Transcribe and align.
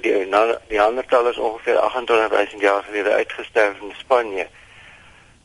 toe 0.00 0.12
die 0.12 0.56
Neandertalers 0.68 1.36
ongeveer 1.36 1.78
28000 1.78 2.60
jaar 2.60 2.82
gelede 2.82 3.10
uitgesterf 3.10 3.80
in 3.80 3.92
Spanje 3.98 4.46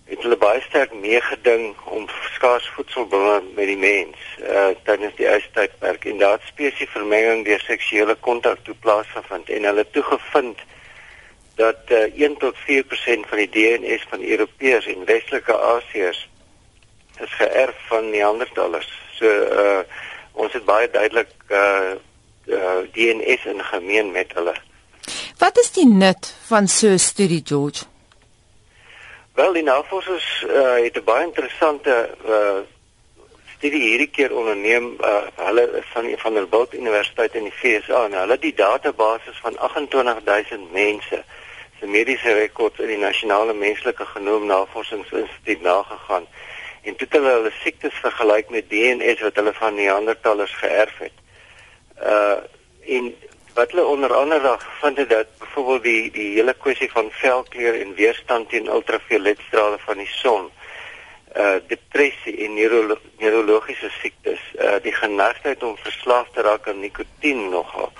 het 0.06 0.22
hulle 0.22 0.38
baie 0.38 0.62
sterk 0.62 0.94
meegeding 0.94 1.76
om 1.86 2.08
skaars 2.34 2.68
voedselbronne 2.76 3.42
met 3.56 3.70
die 3.70 3.78
mens 3.78 4.18
uh 4.44 4.74
tydens 4.84 5.16
die 5.16 5.29
ystydperk 5.29 6.06
en 6.06 6.20
daar 6.20 6.44
spesievermenging 6.50 7.46
deur 7.48 7.64
seksuele 7.64 8.16
kontak 8.28 8.60
toe 8.68 8.76
plaasgevind 8.84 9.50
en 9.50 9.70
hulle 9.70 9.88
toe 9.96 10.04
gevind 10.04 10.59
dat 11.55 11.95
uh, 11.95 12.04
1 12.27 12.38
tot 12.43 12.55
4% 12.68 13.31
van 13.31 13.43
die 13.43 13.49
DNS 13.55 14.05
van 14.09 14.23
Europeërs 14.23 14.88
en 14.91 15.05
Westelike 15.05 15.55
Asiërs 15.55 16.27
is 17.21 17.33
geërf 17.38 17.75
van 17.88 18.09
Neandertalers. 18.09 18.91
So 19.15 19.27
uh 19.63 19.81
ons 20.31 20.54
het 20.55 20.63
baie 20.65 20.88
duidelik 20.89 21.31
uh, 21.52 21.99
uh 22.52 22.83
DNS 22.93 23.45
in 23.45 23.63
gemeen 23.63 24.11
met 24.11 24.33
hulle. 24.33 24.55
Wat 25.38 25.57
is 25.57 25.71
die 25.71 25.88
nut 25.88 26.36
van 26.47 26.68
so 26.68 26.87
'n 26.87 27.00
studie 27.00 27.42
George? 27.43 27.86
Wel, 29.33 29.54
die 29.54 29.64
navorsers 29.64 30.46
uh, 30.47 30.83
het 30.83 30.95
'n 30.97 31.04
baie 31.04 31.25
interessante 31.25 32.09
uh, 32.28 32.59
studie 33.58 33.81
hierdie 33.81 34.09
keer 34.09 34.36
onderneem. 34.36 34.97
Uh, 35.00 35.22
hulle 35.36 35.64
is 35.80 35.89
van 35.94 36.06
die 36.06 36.17
Vanderbilt 36.17 36.73
Universiteit 36.73 37.36
in 37.36 37.44
die 37.44 37.58
VSA 37.61 38.06
en 38.06 38.14
hulle 38.14 38.31
het 38.31 38.42
die 38.42 38.53
database 38.53 39.33
van 39.42 39.58
28000 39.58 40.72
mense 40.72 41.23
se 41.80 41.88
mediese 41.88 42.33
rekords 42.33 42.80
in 42.80 42.88
die 42.88 42.97
Nasionale 42.97 43.53
Menslike 43.53 44.06
Genoom 44.06 44.45
Navorsingsinstituut 44.45 45.61
nagegaan 45.61 46.28
en 46.81 46.95
toe 46.95 47.08
het 47.08 47.17
hulle 47.17 47.33
hulle 47.38 47.52
siektes 47.64 47.94
vergelyk 48.03 48.50
met 48.50 48.70
DNS 48.70 49.22
wat 49.22 49.36
hulle 49.36 49.53
van 49.53 49.75
Neandertalers 49.75 50.53
geërf 50.64 50.97
het. 50.97 51.17
Uh 52.03 52.39
en 52.86 53.16
wat 53.53 53.72
hulle 53.72 53.86
onder 53.86 54.14
andere 54.14 54.55
gevind 54.59 54.97
het 54.97 55.09
dat 55.09 55.28
byvoorbeeld 55.39 55.83
die 55.83 56.11
die 56.11 56.33
hele 56.33 56.53
kwessie 56.53 56.92
van 56.92 57.11
velkleur 57.11 57.81
en 57.81 57.94
weerstand 57.94 58.50
teen 58.50 58.67
ultravioletstrale 58.67 59.78
van 59.80 59.98
die 59.98 60.09
son 60.09 60.50
uh 61.38 61.56
depressie 61.67 62.38
en 62.45 62.53
neuro 62.53 62.98
neurologiese 63.17 63.89
siektes 64.02 64.39
uh 64.59 64.80
die 64.84 64.94
geneigtheid 64.94 65.64
om 65.64 65.78
verslaaf 65.78 66.28
te 66.34 66.42
raak 66.42 66.67
aan 66.67 66.80
nikotien 66.80 67.50
nogal. 67.50 67.92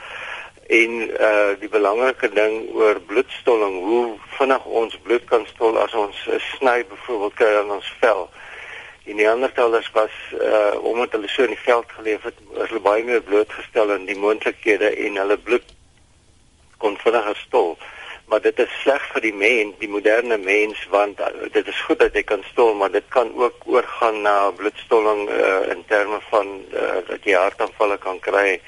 En 0.67 0.92
uh 1.09 1.54
die 1.59 1.70
belangrike 1.70 2.30
ding 2.33 2.70
oor 2.73 3.00
bloedstolling 3.00 3.80
hoe 3.80 4.06
vinnig 4.38 4.66
ons 4.66 4.98
bloed 5.04 5.26
kan 5.26 5.45
stol 5.54 5.78
as 5.80 5.94
ons 5.94 6.28
'n 6.28 6.39
sny 6.39 6.86
byvoorbeeld 6.89 7.33
kry 7.33 7.56
aan 7.59 7.72
ons 7.72 7.94
vel 8.00 8.30
die 9.06 9.16
Neandertalers 9.18 9.90
was 9.92 10.12
uh 10.38 10.84
omdat 10.84 11.12
hulle 11.12 11.30
so 11.30 11.44
in 11.44 11.56
die 11.56 11.64
veld 11.64 11.90
geleef 11.98 12.28
het, 12.28 12.38
was 12.54 12.70
hulle 12.70 12.84
baie 12.86 13.04
meer 13.04 13.24
blootgestel 13.26 13.92
aan 13.92 14.06
die 14.06 14.18
moontlikhede 14.18 14.92
en 15.06 15.18
hulle 15.24 15.38
bloed 15.38 15.74
kon 16.82 16.98
vinniger 17.02 17.38
stol. 17.46 17.76
Maar 18.32 18.42
dit 18.42 18.60
is 18.64 18.76
sleg 18.82 19.04
vir 19.14 19.26
die 19.26 19.34
mens, 19.36 19.76
die 19.82 19.90
moderne 19.92 20.38
mens 20.38 20.80
want 20.94 21.20
uh, 21.20 21.32
dit 21.54 21.68
is 21.68 21.82
goed 21.88 22.00
dat 22.00 22.16
jy 22.16 22.24
kan 22.24 22.46
stol, 22.52 22.74
maar 22.78 22.94
dit 22.94 23.08
kan 23.10 23.34
ook 23.36 23.66
oorgaan 23.66 24.22
na 24.22 24.36
bloedstolling 24.62 25.28
uh 25.30 25.74
in 25.74 25.84
terme 25.90 26.22
van 26.30 26.56
uh, 26.70 27.02
dat 27.10 27.26
jy 27.26 27.38
hartaanvalle 27.38 27.98
kan 27.98 28.22
kry 28.30 28.62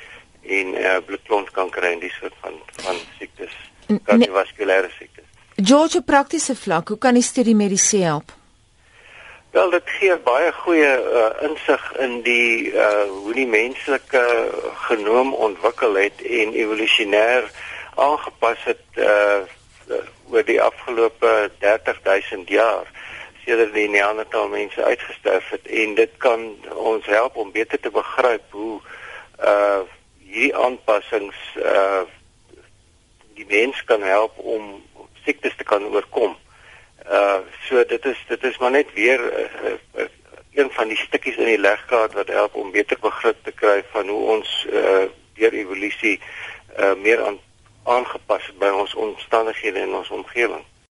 en 0.44 0.76
uh 0.76 1.00
bloedklont 1.06 1.52
kan 1.56 1.70
kry 1.70 1.94
en 1.94 2.04
dis 2.04 2.18
soort 2.20 2.36
van 2.42 2.58
van 2.84 3.02
siektes, 3.20 3.58
kardiovaskulêre 4.04 4.90
siektes. 4.98 5.30
George 5.56 6.02
praktiese 6.02 6.56
vlak, 6.58 6.90
hoe 6.90 6.98
kan 6.98 7.14
die 7.14 7.24
studie 7.24 7.56
mediese 7.56 8.02
help? 8.02 8.34
Wel 9.54 9.70
dit 9.70 9.90
gee 10.00 10.16
baie 10.18 10.52
goeie 10.52 10.94
uh, 11.14 11.26
insig 11.46 11.84
in 12.02 12.22
die 12.26 12.72
uh, 12.74 13.04
hoe 13.06 13.34
die 13.38 13.46
menslike 13.46 14.24
genoom 14.88 15.34
ontwikkel 15.34 15.94
het 15.94 16.24
en 16.26 16.56
evolusionêr 16.58 17.46
aangepas 17.96 18.64
het 18.66 18.98
uh, 18.98 19.46
oor 20.34 20.48
die 20.48 20.58
afgelope 20.62 21.52
30000 21.60 22.50
jaar 22.50 22.90
sedert 23.46 23.78
die 23.78 23.86
Neandertal 23.94 24.50
mense 24.50 24.84
uitgesterf 24.84 25.50
het 25.54 25.70
en 25.70 25.94
dit 26.02 26.18
kan 26.18 26.50
ons 26.74 27.06
help 27.06 27.38
om 27.38 27.54
beter 27.54 27.80
te 27.80 27.94
begryp 27.94 28.58
hoe 28.58 28.80
uh 29.38 29.82
hierdie 30.18 30.56
aanpassings 30.66 31.38
uh 31.62 32.02
die 33.38 33.46
mens 33.54 33.86
kan 33.86 34.02
help 34.02 34.34
om 34.38 34.82
siektes 35.26 35.54
te 35.58 35.64
kan 35.64 35.86
oorkom. 35.94 36.34
Uh 37.12 37.40
so 37.68 37.86
dit 37.86 38.06
is 38.06 38.20
dit 38.28 38.44
is 38.44 38.58
maar 38.58 38.72
net 38.72 38.94
weer 38.94 39.20
uh, 39.20 39.72
uh, 39.96 40.08
een 40.54 40.72
van 40.72 40.88
die 40.88 40.98
stukkies 40.98 41.36
in 41.36 41.46
die 41.46 41.60
legkaart 41.60 42.14
wat 42.14 42.28
help 42.28 42.56
om 42.56 42.72
beter 42.72 42.98
begrip 43.00 43.38
te 43.44 43.52
kry 43.52 43.84
van 43.92 44.08
hoe 44.08 44.28
ons 44.38 44.68
uh 44.72 45.06
deur 45.34 45.54
evolusie 45.54 46.20
uh 46.80 46.94
meer 46.94 47.26
aan 47.26 47.40
aangepas 47.84 48.46
het 48.46 48.58
by 48.58 48.70
ons 48.72 48.94
omstandighede 48.96 49.80
en 49.80 49.96
ons 49.96 50.10
omgewing. 50.10 50.64